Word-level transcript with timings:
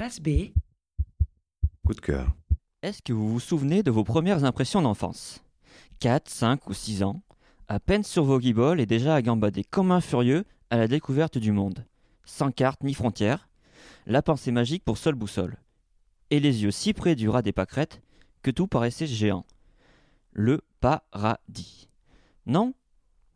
Face 0.00 0.18
B. 0.18 0.54
Coup 1.84 1.92
de 1.92 2.00
cœur. 2.00 2.34
Est-ce 2.80 3.02
que 3.02 3.12
vous 3.12 3.28
vous 3.28 3.38
souvenez 3.38 3.82
de 3.82 3.90
vos 3.90 4.02
premières 4.02 4.44
impressions 4.44 4.80
d'enfance? 4.80 5.44
4, 5.98 6.26
5 6.26 6.68
ou 6.68 6.72
6 6.72 7.02
ans, 7.02 7.20
à 7.68 7.80
peine 7.80 8.02
sur 8.02 8.24
vos 8.24 8.38
guibolles 8.38 8.80
et 8.80 8.86
déjà 8.86 9.14
à 9.14 9.20
gambader 9.20 9.62
comme 9.62 9.92
un 9.92 10.00
furieux 10.00 10.46
à 10.70 10.78
la 10.78 10.88
découverte 10.88 11.36
du 11.36 11.52
monde. 11.52 11.84
Sans 12.24 12.50
carte 12.50 12.82
ni 12.82 12.94
frontières, 12.94 13.50
la 14.06 14.22
pensée 14.22 14.52
magique 14.52 14.84
pour 14.84 14.96
seule 14.96 15.16
boussole. 15.16 15.58
Et 16.30 16.40
les 16.40 16.62
yeux 16.62 16.70
si 16.70 16.94
près 16.94 17.14
du 17.14 17.28
rat 17.28 17.42
des 17.42 17.52
pâquerettes 17.52 18.00
que 18.40 18.50
tout 18.50 18.68
paraissait 18.68 19.06
géant. 19.06 19.44
Le 20.32 20.62
paradis. 20.80 21.90
Non? 22.46 22.72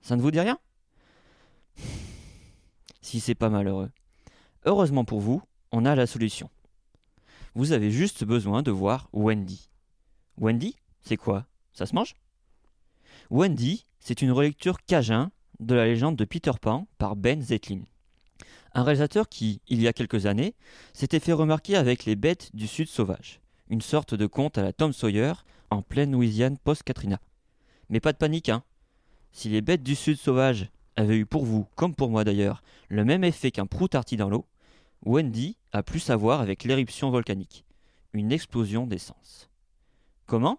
Ça 0.00 0.16
ne 0.16 0.22
vous 0.22 0.30
dit 0.30 0.40
rien? 0.40 0.58
Si 3.02 3.20
c'est 3.20 3.34
pas 3.34 3.50
malheureux. 3.50 3.90
Heureusement 4.64 5.04
pour 5.04 5.20
vous, 5.20 5.42
on 5.74 5.84
a 5.84 5.96
la 5.96 6.06
solution. 6.06 6.50
Vous 7.56 7.72
avez 7.72 7.90
juste 7.90 8.22
besoin 8.22 8.62
de 8.62 8.70
voir 8.70 9.08
Wendy. 9.12 9.68
Wendy, 10.38 10.76
c'est 11.00 11.16
quoi? 11.16 11.46
Ça 11.72 11.84
se 11.84 11.96
mange? 11.96 12.14
Wendy, 13.28 13.84
c'est 13.98 14.22
une 14.22 14.30
relecture 14.30 14.78
cajun 14.86 15.32
de 15.58 15.74
la 15.74 15.86
légende 15.86 16.14
de 16.14 16.24
Peter 16.24 16.52
Pan 16.60 16.86
par 16.96 17.16
Ben 17.16 17.42
Zetlin. 17.42 17.82
Un 18.72 18.84
réalisateur 18.84 19.28
qui, 19.28 19.62
il 19.66 19.82
y 19.82 19.88
a 19.88 19.92
quelques 19.92 20.26
années, 20.26 20.54
s'était 20.92 21.18
fait 21.18 21.32
remarquer 21.32 21.74
avec 21.74 22.04
Les 22.04 22.14
Bêtes 22.14 22.54
du 22.54 22.68
Sud 22.68 22.88
sauvage, 22.88 23.40
une 23.68 23.82
sorte 23.82 24.14
de 24.14 24.26
conte 24.26 24.58
à 24.58 24.62
la 24.62 24.72
Tom 24.72 24.92
Sawyer 24.92 25.32
en 25.70 25.82
pleine 25.82 26.12
Louisiane 26.12 26.56
post-Katrina. 26.58 27.18
Mais 27.88 27.98
pas 27.98 28.12
de 28.12 28.18
panique, 28.18 28.48
hein 28.48 28.62
Si 29.32 29.48
Les 29.48 29.60
Bêtes 29.60 29.82
du 29.82 29.96
Sud 29.96 30.18
sauvage 30.18 30.68
avaient 30.94 31.16
eu 31.16 31.26
pour 31.26 31.44
vous, 31.44 31.66
comme 31.74 31.96
pour 31.96 32.10
moi 32.10 32.22
d'ailleurs, 32.22 32.62
le 32.88 33.04
même 33.04 33.24
effet 33.24 33.50
qu'un 33.50 33.66
prout 33.66 33.92
arti 33.96 34.16
dans 34.16 34.28
l'eau, 34.28 34.46
Wendy 35.04 35.58
a 35.72 35.82
plus 35.82 36.08
à 36.08 36.16
voir 36.16 36.40
avec 36.40 36.64
l'éruption 36.64 37.10
volcanique, 37.10 37.64
une 38.14 38.32
explosion 38.32 38.86
d'essence. 38.86 39.50
Comment? 40.26 40.58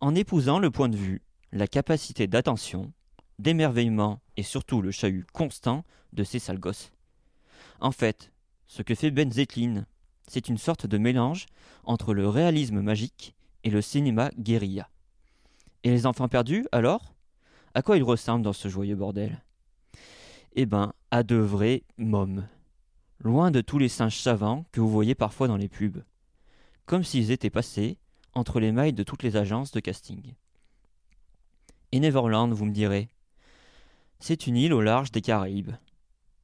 En 0.00 0.14
épousant 0.14 0.58
le 0.58 0.70
point 0.70 0.88
de 0.88 0.96
vue, 0.96 1.20
la 1.52 1.66
capacité 1.66 2.26
d'attention, 2.26 2.92
d'émerveillement 3.38 4.20
et 4.36 4.42
surtout 4.42 4.80
le 4.80 4.90
chahut 4.90 5.26
constant 5.32 5.84
de 6.14 6.24
ces 6.24 6.38
sales 6.38 6.58
gosses. 6.58 6.90
En 7.80 7.92
fait, 7.92 8.32
ce 8.66 8.82
que 8.82 8.94
fait 8.94 9.10
Ben 9.10 9.30
Zetlin, 9.30 9.84
c'est 10.26 10.48
une 10.48 10.58
sorte 10.58 10.86
de 10.86 10.96
mélange 10.96 11.46
entre 11.84 12.14
le 12.14 12.28
réalisme 12.28 12.80
magique 12.80 13.34
et 13.64 13.70
le 13.70 13.82
cinéma 13.82 14.30
guérilla. 14.38 14.88
Et 15.82 15.90
les 15.90 16.06
enfants 16.06 16.28
perdus, 16.28 16.66
alors? 16.72 17.14
À 17.74 17.82
quoi 17.82 17.96
ils 17.96 18.02
ressemblent 18.02 18.44
dans 18.44 18.52
ce 18.52 18.68
joyeux 18.68 18.96
bordel? 18.96 19.42
Eh 20.54 20.66
ben, 20.66 20.92
à 21.10 21.22
de 21.22 21.36
vrais 21.36 21.82
mômes. 21.98 22.48
Loin 23.22 23.50
de 23.50 23.60
tous 23.60 23.76
les 23.76 23.90
singes 23.90 24.18
savants 24.18 24.64
que 24.72 24.80
vous 24.80 24.88
voyez 24.88 25.14
parfois 25.14 25.46
dans 25.46 25.58
les 25.58 25.68
pubs. 25.68 26.02
Comme 26.86 27.04
s'ils 27.04 27.30
étaient 27.30 27.50
passés 27.50 27.98
entre 28.32 28.60
les 28.60 28.72
mailles 28.72 28.94
de 28.94 29.02
toutes 29.02 29.22
les 29.22 29.36
agences 29.36 29.72
de 29.72 29.80
casting. 29.80 30.34
Et 31.92 32.00
Neverland, 32.00 32.50
vous 32.50 32.64
me 32.64 32.72
direz 32.72 33.10
C'est 34.20 34.46
une 34.46 34.56
île 34.56 34.72
au 34.72 34.80
large 34.80 35.12
des 35.12 35.20
Caraïbes. 35.20 35.72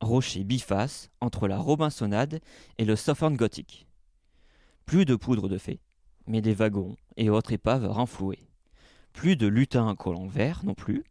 Rocher 0.02 0.44
biface 0.44 1.08
entre 1.22 1.48
la 1.48 1.56
Robinsonade 1.56 2.40
et 2.76 2.84
le 2.84 2.94
Southern 2.94 3.34
Gothic. 3.34 3.86
Plus 4.84 5.06
de 5.06 5.16
poudre 5.16 5.48
de 5.48 5.56
fée, 5.56 5.80
mais 6.26 6.42
des 6.42 6.52
wagons 6.52 6.96
et 7.16 7.30
autres 7.30 7.52
épaves 7.52 7.86
renflouées. 7.86 8.50
Plus 9.14 9.36
de 9.36 9.46
lutins 9.46 9.88
à 9.88 9.94
collant 9.94 10.26
vert 10.26 10.60
non 10.62 10.74
plus, 10.74 11.04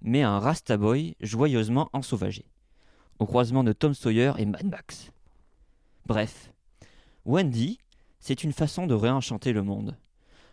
mais 0.00 0.22
un 0.22 0.38
Rastaboy 0.38 1.16
joyeusement 1.20 1.90
ensauvagé, 1.92 2.51
au 3.22 3.26
croisement 3.26 3.62
de 3.62 3.72
Tom 3.72 3.94
Sawyer 3.94 4.32
et 4.38 4.46
Mad 4.46 4.66
Max. 4.66 5.12
Bref, 6.06 6.52
Wendy, 7.24 7.78
c'est 8.18 8.42
une 8.42 8.52
façon 8.52 8.88
de 8.88 8.94
réenchanter 8.94 9.52
le 9.52 9.62
monde. 9.62 9.96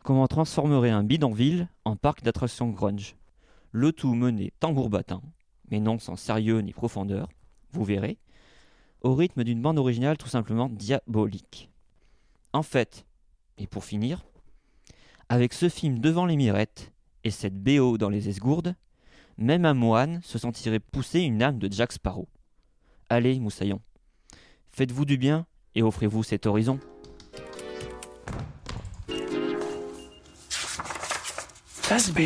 Comment 0.04 0.28
transformerait 0.28 0.92
un 0.92 1.04
bidonville 1.04 1.68
en 1.84 1.96
parc 1.96 2.22
d'attractions 2.22 2.70
grunge 2.70 3.16
Le 3.72 3.92
tout 3.92 4.14
mené 4.14 4.54
tambour 4.60 4.92
battant, 4.92 5.24
mais 5.72 5.80
non 5.80 5.98
sans 5.98 6.16
sérieux 6.16 6.60
ni 6.60 6.72
profondeur, 6.72 7.28
vous 7.72 7.84
verrez, 7.84 8.20
au 9.02 9.16
rythme 9.16 9.44
d'une 9.44 9.64
bande 9.64 9.80
originale 9.80 10.20
tout 10.20 10.30
simplement 10.30 10.70
diabolique. 10.70 11.72
En 12.54 12.62
fait, 12.62 13.04
et 13.58 13.66
pour 13.66 13.84
finir, 13.84 14.24
avec 15.28 15.54
ce 15.54 15.70
film 15.70 15.98
devant 15.98 16.28
les 16.28 16.38
mirettes 16.38 16.94
et 17.24 17.32
cette 17.32 17.58
BO 17.58 17.98
dans 17.98 18.10
les 18.10 18.30
esgourdes, 18.30 18.76
même 19.40 19.66
un 19.66 19.74
moine 19.74 20.22
se 20.22 20.38
sentirait 20.38 20.80
pousser 20.80 21.22
une 21.22 21.42
âme 21.42 21.58
de 21.58 21.72
Jack 21.72 21.94
Sparrow. 21.94 22.28
Allez, 23.12 23.40
moussaillon, 23.40 23.82
faites-vous 24.72 25.04
du 25.04 25.18
bien 25.18 25.48
et 25.74 25.82
offrez-vous 25.82 26.22
cet 26.22 26.46
horizon. 26.46 26.80
Face 31.68 32.12
B. 32.12 32.20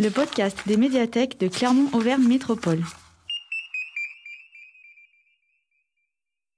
Le 0.00 0.10
podcast 0.10 0.58
des 0.66 0.76
médiathèques 0.76 1.38
de 1.38 1.46
Clermont-Auvergne 1.46 2.26
Métropole. 2.26 2.82